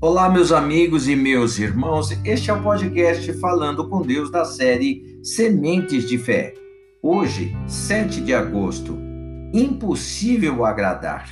[0.00, 2.16] Olá, meus amigos e meus irmãos.
[2.24, 6.54] Este é o podcast Falando com Deus da série Sementes de Fé.
[7.02, 8.96] Hoje, 7 de agosto.
[9.52, 11.28] Impossível agradar.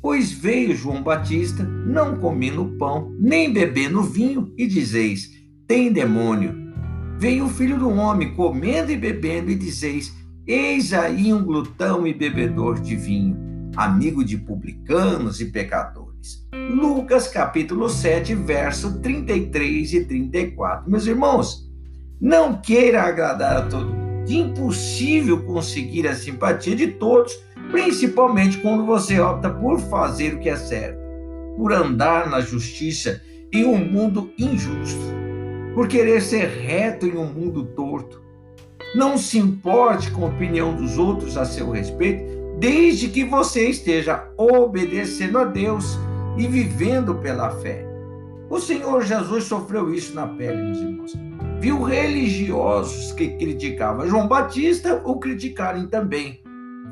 [0.00, 5.28] Pois veio João Batista, não comendo pão, nem bebendo vinho, e dizeis:
[5.66, 6.54] tem demônio.
[7.18, 10.14] Veio o filho do homem, comendo e bebendo, e dizeis:
[10.46, 13.36] eis aí um glutão e bebedor de vinho,
[13.74, 16.05] amigo de publicanos e pecadores.
[16.70, 20.90] Lucas capítulo 7, verso 33 e 34.
[20.90, 21.70] Meus irmãos,
[22.20, 24.30] não queira agradar a todo mundo.
[24.30, 27.32] Impossível conseguir a simpatia de todos,
[27.70, 30.98] principalmente quando você opta por fazer o que é certo,
[31.56, 33.20] por andar na justiça
[33.52, 35.00] em um mundo injusto,
[35.74, 38.20] por querer ser reto em um mundo torto.
[38.94, 42.24] Não se importe com a opinião dos outros a seu respeito,
[42.58, 45.98] desde que você esteja obedecendo a Deus
[46.36, 47.86] e vivendo pela fé.
[48.48, 51.12] O Senhor Jesus sofreu isso na pele, meus irmãos.
[51.60, 56.40] Viu religiosos que criticavam João Batista o criticarem também.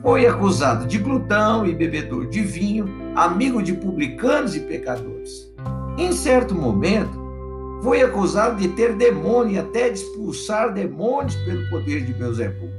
[0.02, 5.52] Foi acusado de glutão e bebedor de vinho, amigo de publicanos e pecadores.
[5.96, 7.22] Em certo momento,
[7.82, 12.70] foi acusado de ter demônio e até de expulsar demônios pelo poder de Beelzebub.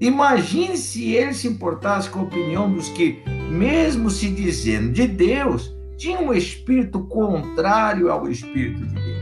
[0.00, 5.74] Imagine se ele se importasse com a opinião dos que, mesmo se dizendo de Deus,
[5.98, 9.18] tinha um espírito contrário ao espírito de Deus.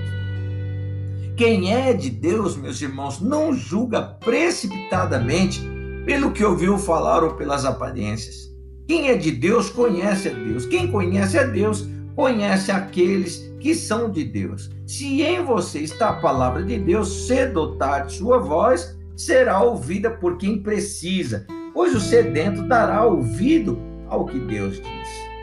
[1.35, 5.61] Quem é de Deus, meus irmãos, não julga precipitadamente
[6.05, 8.55] pelo que ouviu falar ou pelas aparências.
[8.87, 10.67] Quem é de Deus conhece a Deus.
[10.67, 14.71] Quem conhece a Deus conhece aqueles que são de Deus.
[14.87, 20.11] Se em você está a palavra de Deus, cedo ou tarde sua voz será ouvida
[20.11, 25.36] por quem precisa, pois o sedento dará ouvido ao que Deus diz.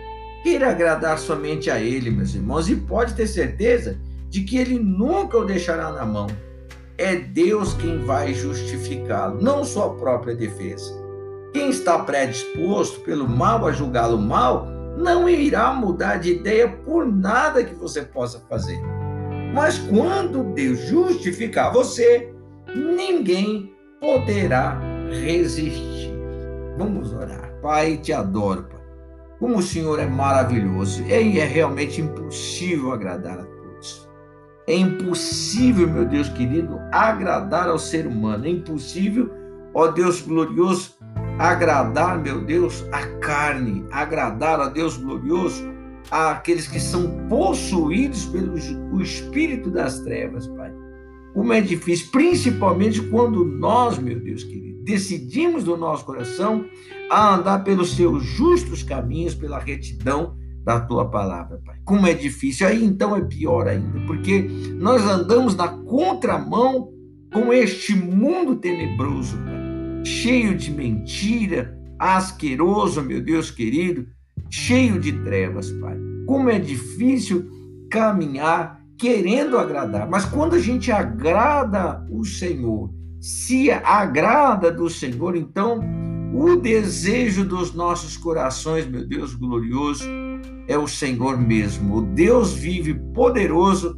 [0.44, 3.98] Queira agradar somente a Ele, meus irmãos, e pode ter certeza
[4.30, 6.28] de que Ele nunca o deixará na mão.
[6.98, 10.92] É Deus quem vai justificá-lo, não sua própria defesa.
[11.54, 14.68] Quem está predisposto pelo mal a julgá-lo mal,
[14.98, 18.80] não irá mudar de ideia por nada que você possa fazer.
[19.54, 22.34] Mas quando Deus justificar você,
[22.76, 24.78] ninguém poderá
[25.10, 26.12] resistir.
[26.78, 27.54] Vamos orar.
[27.62, 28.73] Pai, te adoro.
[29.44, 31.04] Como o Senhor é maravilhoso.
[31.04, 34.10] E é realmente impossível agradar a todos.
[34.66, 38.46] É impossível, meu Deus querido, agradar ao ser humano.
[38.46, 39.30] É impossível,
[39.74, 40.96] ó Deus glorioso,
[41.38, 45.70] agradar, meu Deus, a carne, agradar a Deus glorioso
[46.10, 48.56] àqueles que são possuídos pelo
[49.02, 50.74] espírito das trevas, Pai.
[51.34, 56.66] Como é difícil, principalmente quando nós, meu Deus querido, decidimos do nosso coração
[57.14, 61.78] a andar pelos seus justos caminhos, pela retidão da tua palavra, Pai.
[61.84, 66.90] Como é difícil, aí então é pior ainda, porque nós andamos na contramão
[67.32, 74.08] com este mundo tenebroso, Pai, cheio de mentira, asqueroso, meu Deus querido,
[74.50, 75.98] cheio de trevas, Pai.
[76.26, 77.48] Como é difícil
[77.92, 85.80] caminhar querendo agradar, mas quando a gente agrada o Senhor, se agrada do Senhor, então
[86.34, 90.04] o desejo dos nossos corações, meu Deus glorioso,
[90.68, 91.98] é o Senhor mesmo.
[91.98, 93.96] O Deus vive poderoso,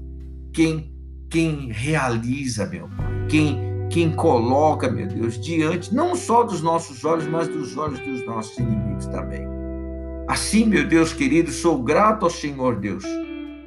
[0.51, 0.93] quem
[1.29, 3.57] quem realiza, meu Pai, quem
[3.89, 8.57] quem coloca, meu Deus, diante não só dos nossos olhos, mas dos olhos dos nossos
[8.57, 9.47] inimigos também.
[10.27, 13.05] Assim, meu Deus querido, sou grato ao Senhor Deus,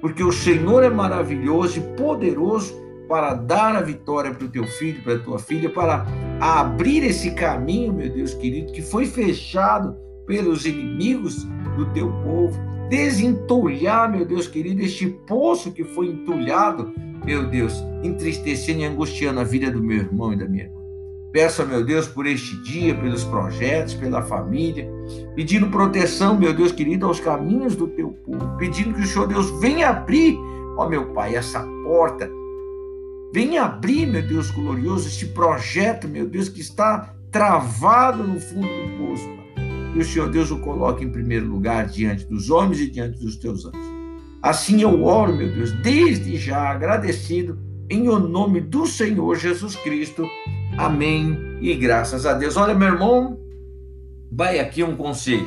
[0.01, 2.75] porque o Senhor é maravilhoso e poderoso
[3.09, 6.07] para dar a vitória para o teu filho, para a tua filha, para
[6.39, 9.97] abrir esse caminho, meu Deus querido, que foi fechado
[10.27, 11.45] pelos inimigos
[11.77, 12.61] do teu povo,
[12.91, 16.93] desentulhar, meu Deus querido, este poço que foi entulhado,
[17.25, 20.79] meu Deus, entristecendo e angustiando a vida do meu irmão e da minha irmã.
[21.33, 24.89] Peço, meu Deus, por este dia, pelos projetos, pela família,
[25.35, 29.51] pedindo proteção, meu Deus querido, aos caminhos do teu povo, pedindo que o Senhor Deus
[29.61, 30.39] venha abrir,
[30.77, 32.31] ó meu Pai, essa porta
[33.33, 38.99] Venha abrir, meu Deus glorioso, este projeto, meu Deus, que está travado no fundo do
[38.99, 39.25] poço.
[39.25, 39.69] Pai.
[39.95, 43.37] E o Senhor Deus o coloque em primeiro lugar diante dos homens e diante dos
[43.37, 43.99] teus anjos.
[44.43, 47.59] Assim eu oro, meu Deus, desde já agradecido,
[47.91, 50.27] em o nome do Senhor Jesus Cristo.
[50.77, 52.57] Amém e graças a Deus.
[52.57, 53.39] Olha, meu irmão,
[54.31, 55.47] vai aqui um conselho.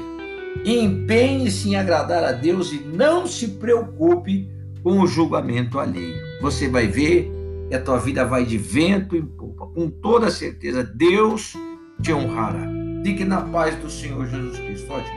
[0.66, 4.50] Empenhe-se em agradar a Deus e não se preocupe
[4.84, 6.16] com o julgamento alheio.
[6.42, 7.32] Você vai ver
[7.72, 9.66] e a tua vida vai de vento em popa.
[9.68, 11.54] Com toda certeza, Deus
[12.02, 12.68] te honrará.
[13.02, 14.92] Fique na paz do Senhor Jesus Cristo.
[14.92, 15.16] Ótimo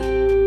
[0.00, 0.41] dia.